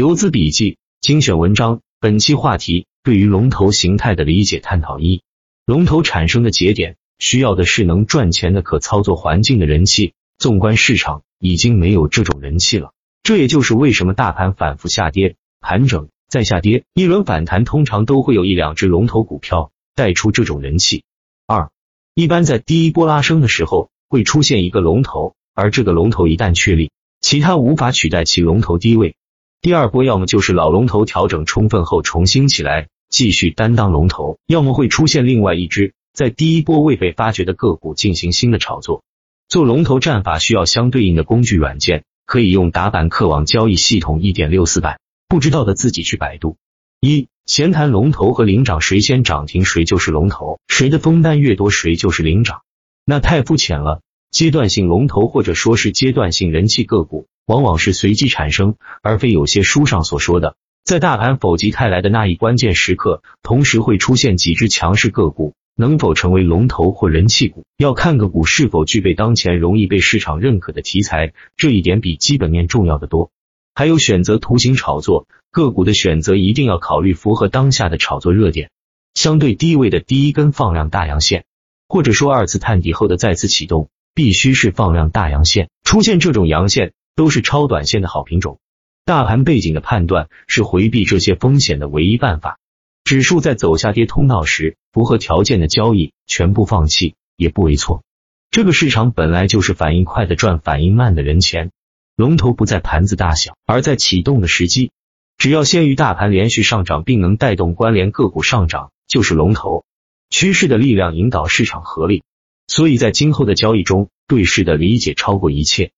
[0.00, 5.20] 游资笔记精选文章，本期话题对于龙头形态的理解探讨一，
[5.66, 21.04] 龙头产生的节点需要的是能赚钱的可操作环境的人气，纵观市场已经没有这种人气了，这也就是为什么大盘反复下跌、盘整再下跌，一轮反弹通常都会有一两只龙头股票带出这种人气。
[21.46, 21.70] 二，
[22.14, 26.90] 一般在第一波拉升的时候会出现一个龙头，而这个龙头一旦确立，
[27.20, 29.14] 其他无法取代其龙头低位。
[29.62, 39.02] 第二波要么就是老龙头调整充分后重新起来，继续担当龙头；要么会出现另外一只在第一波未被发掘的个股进行新的炒作。
[39.48, 46.56] 做龙头战法需要相对应的工具软件，可以用打板客网交易系统一点六四版，不知道的自己去百度。
[46.98, 52.62] 一闲谈龙头和领涨，谁先涨停谁就是龙头，谁的封单越多谁就是领涨，
[53.04, 54.00] 那太肤浅了。
[54.30, 57.26] 阶段性龙头或者说是阶段性人气个股。
[57.46, 73.30] 往往是随机产生，而非有些书上所说的，在大盘否极泰来的那一关键时刻，同时会出现几只强势个股，能否成为龙头或人气股，要看个股是否具备当前容易被市场认可的题材，这一点比基本面重要的多。
[73.74, 78.70] 还有选择图形炒作个股的选择，一定要考虑符合当下的炒作热点，
[79.14, 81.44] 相对低位的第一根放量大阳线，
[81.88, 86.92] 或者说二次探底后的再次启动，必须是放量大阳线，出现这种阳线。
[87.14, 88.58] 都是超短线的好品种。
[89.04, 92.58] 大盘背景的判断是回避这些风险的唯一办法。
[93.04, 98.02] 指数在走下跌通道时，符合条件的交易全部放弃也不为错。
[98.50, 101.70] 这个市场本来就是反应快的赚反应慢的人钱。
[102.16, 104.92] 龙头不在盘子大小，而在启动的时机。
[105.38, 109.84] 只要先于大盘连续上涨，并能带动关联个股上涨，就是龙头。
[110.28, 112.22] 趋势的力量引导市场合力，
[112.66, 115.92] 所以在今后的交易中，对市的理解超过一切。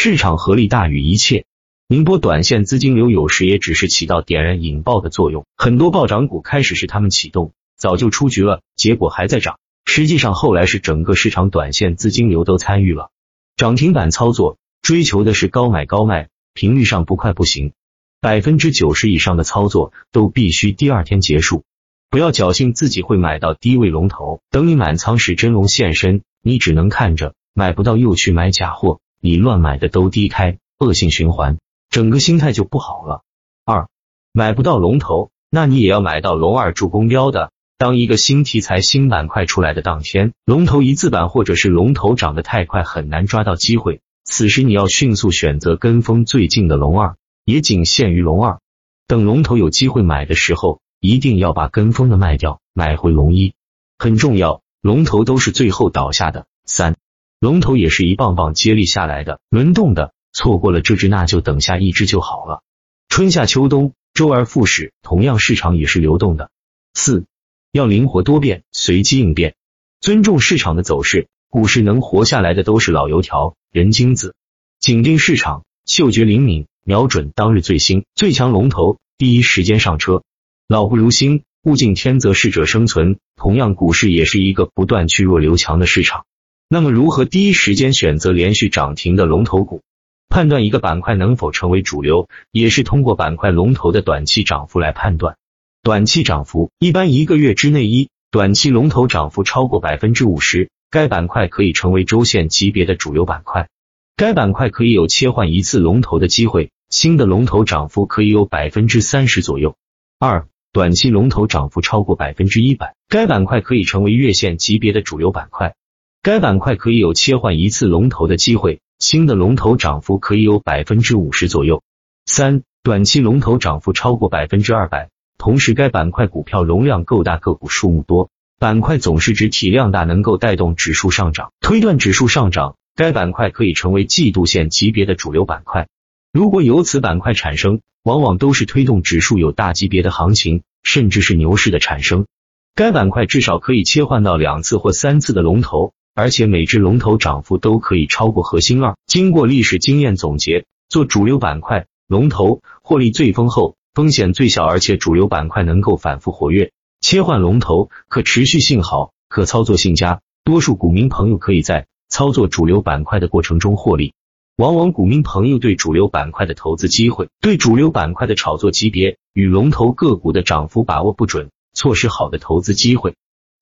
[0.00, 1.44] 市场合力大于一切，
[1.88, 5.44] 宁波短线资金流有时也只是起到点燃引爆的作用。
[5.56, 9.58] 很多暴涨股开始是他们启动，早就出局了，结果还在涨。
[9.86, 13.10] 实际上后来是整个市场短线资金流都参与了。
[13.56, 17.72] 涨停板操作追求的是高买高卖，频率上不快不行。
[18.20, 21.64] 百分之九十以上的操作都必须第二天结束。
[22.08, 29.00] 不要侥幸自己会买到低位龙头，等你满仓时真龙现身，你只能看着买不到又去买假货。
[29.20, 31.58] 你乱买的都低开，恶性循环，
[31.90, 33.22] 整个心态就不好了。
[33.64, 33.88] 二，
[34.32, 37.50] 买不到龙头，那你也要买到龙二助攻标的。
[37.76, 44.00] 当一个新题材、新板块出来的当天，龙头一字板或者是龙头涨得太快，很难抓到机会。
[44.24, 48.58] 此时你要迅速选择跟风最近的龙二，也仅限于龙二。
[49.06, 53.54] 等龙头有机会买的时候，一定要把跟风的卖掉，买回龙一，
[53.98, 54.60] 很重要。
[54.80, 56.46] 龙头都是最后倒下的。
[56.64, 56.96] 三。
[57.40, 62.62] 龙头也是一棒棒接力下来的，轮动的，错过了这只，那就等下一只就好了。
[63.08, 66.50] 春夏秋冬，周而复始，同样市场也是流动的。
[66.94, 67.26] 四，
[67.70, 69.54] 要灵活多变，随机应变，
[70.00, 71.28] 尊重市场的走势。
[71.48, 74.34] 股市能活下来的都是老油条、人精子，
[74.80, 80.24] 紧盯市场，嗅觉灵敏，瞄准当日最新最强龙头，第一时间上车。
[80.66, 83.20] 老不如新，物竞天择，适者生存。
[83.36, 86.26] 同样，股市也是一个不断去弱留强的市场。
[86.70, 89.80] 那么，如何第一时间选择连续涨停的龙头股？
[90.28, 95.38] 判断一个板块能否成为主流，也是通过板块龙头的短期涨幅来判断。
[95.82, 103.70] 短期涨幅一般一个月之内，一短期龙头涨幅超过百分之五十，该板块可以成为周线级别的主流板块。
[104.14, 109.74] 该板块可以有切换一次龙头的机会，新的龙头涨幅可以有百分之三十左右。
[110.18, 115.74] 二短期龙头涨幅超过百分之一百，该板块可以成为月线级别的主流板块。
[116.20, 121.82] 该板块可以有切换一次龙头的机会，新的龙头涨幅可以有百分之五十左右。
[122.26, 131.52] 三，短期龙头涨幅超过百分之二百，同时该板块股票容量够大，个股数目多，板块总市值体量大，能够带动指数上涨。
[131.60, 135.86] 推断指数上涨，该板块可以成为季度线级别的主流板块。
[136.32, 142.26] 如果由此板块产生，往往都是推动指数有大级别的行情，甚至是牛市的产生。
[142.74, 145.94] 该板块至少可以切换到两次或三次的龙头。
[146.18, 148.96] 而且每只龙头涨幅都可以超过核心二。
[149.06, 160.20] 经过历史经验总结，做主流板块龙头获利最丰厚，风险最小，而且主流板块能够反复活跃，切换龙头可持续性好，可操作性佳。
[160.42, 164.12] 多数股民朋友可以在操作主流板块的过程中获利。
[164.56, 173.14] 往往股民朋友对主流板块的投资机会、对主流板块的炒作级别与龙头个股的涨幅把握不准，错失好的投资机会。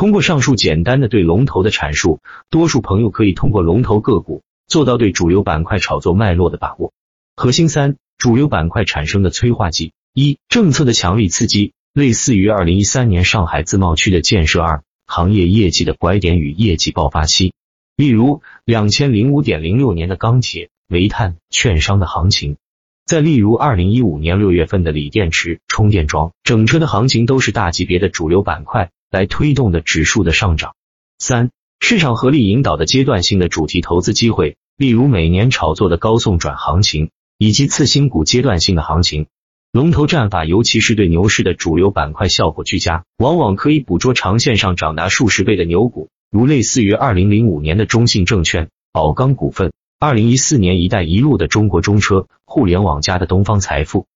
[0.00, 6.94] 通过上述简单的对龙头的阐述，多数朋友可以通过龙头个股做到对主流板块炒作脉络的把握。
[7.36, 17.52] 核心三，主流板块产生的催化剂：一、政策的强力刺激，类似于二零一三年上海自贸区的建设；二、行业业绩的拐点与业绩爆发期，
[17.94, 22.56] 例如两千零五点零六年的钢铁、煤炭、券商的行情。
[23.04, 30.74] 再例如，二零一五年六月份的锂电池、充电桩、整车的行情，都是大级别的主流板块来推动的指数的上涨。
[31.18, 39.26] 三、市场合力引导的阶段性的主题投资机会，例如每年炒作的高送转行情，以及次新股阶段性的行情。
[39.72, 49.72] 龙头战法，尤其是对牛市的主流板块效果俱佳，往往可以捕捉长线上涨达数十倍的牛股，如类似于二零零五年的中信证券、宝钢股份。
[50.00, 54.06] 二零一四年“一带一路”的中国中车，互联网加的东方财富，